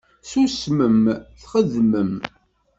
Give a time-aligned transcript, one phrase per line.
[0.23, 0.99] Ssusmem,
[1.41, 2.13] txedmem.